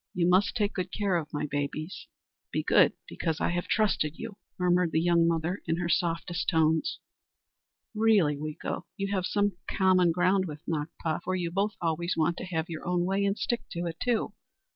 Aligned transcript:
You 0.15 0.27
must 0.27 0.55
take 0.55 0.73
good 0.73 0.91
care 0.91 1.15
of 1.15 1.31
my 1.31 1.45
babies. 1.45 2.07
Be 2.51 2.63
good, 2.63 2.93
because 3.07 3.39
I 3.39 3.49
have 3.49 3.67
trusted 3.67 4.17
you," 4.17 4.35
murmured 4.57 4.91
the 4.93 4.99
young 4.99 5.27
mother 5.27 5.61
in 5.67 5.77
her 5.77 5.89
softest 5.89 6.49
tones. 6.49 6.97
"Really, 7.93 8.35
Weeko, 8.35 8.85
you 8.97 9.11
have 9.13 9.27
some 9.27 9.57
common 9.69 10.11
ground 10.11 10.45
with 10.47 10.65
Nakpa, 10.67 11.21
for 11.21 11.35
you 11.35 11.51
both 11.51 11.75
always 11.79 12.17
want 12.17 12.37
to 12.37 12.45
have 12.45 12.67
your 12.67 12.83
own 12.83 13.05
way, 13.05 13.23
and 13.23 13.37
stick 13.37 13.61
to 13.73 13.85
it, 13.85 13.97
too! 14.01 14.33